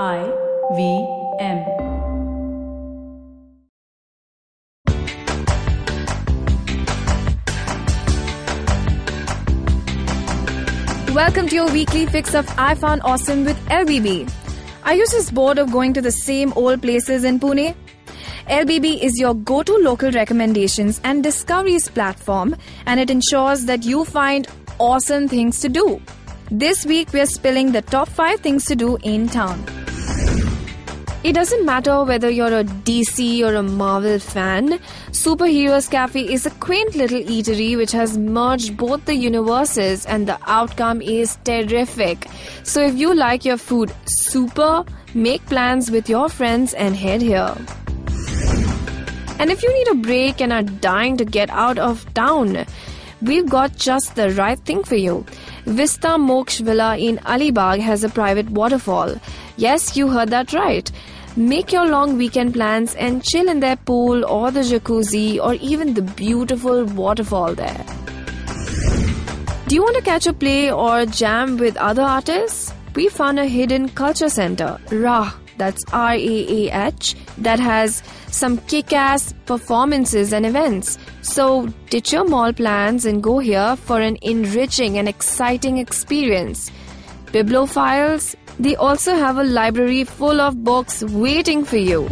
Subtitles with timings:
[0.00, 0.22] I
[0.74, 1.06] V
[1.38, 1.66] M.
[11.14, 14.32] Welcome to your weekly fix of I Found Awesome with LBB.
[14.84, 17.74] Are you just bored of going to the same old places in Pune?
[18.48, 22.56] LBB is your go to local recommendations and discoveries platform,
[22.86, 24.48] and it ensures that you find
[24.78, 26.00] awesome things to do.
[26.50, 29.62] This week, we are spilling the top 5 things to do in town.
[31.24, 34.80] It doesn't matter whether you're a DC or a Marvel fan,
[35.12, 40.36] Superheroes Cafe is a quaint little eatery which has merged both the universes and the
[40.48, 42.26] outcome is terrific.
[42.64, 47.54] So if you like your food super, make plans with your friends and head here.
[49.38, 52.66] And if you need a break and are dying to get out of town,
[53.20, 55.24] we've got just the right thing for you.
[55.66, 59.14] Vista Moksh Villa in Alibag has a private waterfall.
[59.56, 60.90] Yes, you heard that right.
[61.36, 65.94] Make your long weekend plans and chill in their pool or the jacuzzi or even
[65.94, 67.86] the beautiful waterfall there.
[69.68, 72.74] Do you want to catch a play or jam with other artists?
[72.94, 78.02] We found a hidden culture center, Raah, that's R A A H, that has
[78.32, 80.98] some kick ass performances and events.
[81.20, 86.70] So ditch your mall plans and go here for an enriching and exciting experience.
[87.26, 92.08] Bibliophiles, they also have a library full of books waiting for you.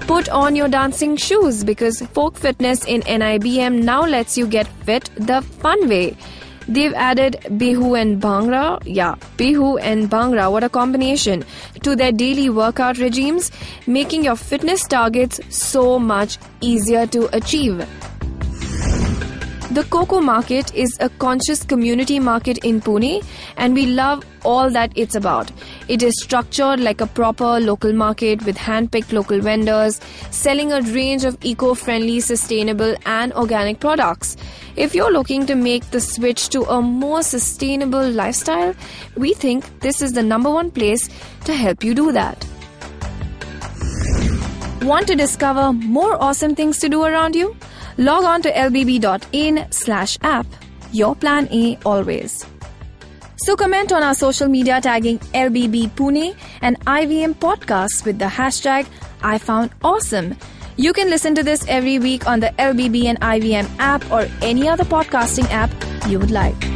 [0.00, 5.10] Put on your dancing shoes because Folk Fitness in NIBM now lets you get fit
[5.16, 6.16] the fun way.
[6.68, 11.44] They've added Bihu and Bhangra, yeah, Bihu and Bhangra, what a combination,
[11.82, 13.52] to their daily workout regimes,
[13.86, 17.86] making your fitness targets so much easier to achieve.
[19.76, 23.22] The Coco Market is a conscious community market in Pune,
[23.58, 25.52] and we love all that it's about.
[25.86, 31.24] It is structured like a proper local market with hand-picked local vendors selling a range
[31.24, 34.38] of eco-friendly, sustainable and organic products.
[34.76, 38.74] If you're looking to make the switch to a more sustainable lifestyle,
[39.14, 41.10] we think this is the number one place
[41.44, 42.46] to help you do that.
[44.80, 47.54] Want to discover more awesome things to do around you?
[47.98, 50.46] Log on to lbb.in slash app.
[50.92, 52.44] Your plan A always.
[53.38, 58.86] So comment on our social media tagging LBB Pune and IVM podcasts with the hashtag
[59.22, 60.36] I found awesome.
[60.76, 64.68] You can listen to this every week on the LBB and IVM app or any
[64.68, 65.70] other podcasting app
[66.06, 66.75] you would like.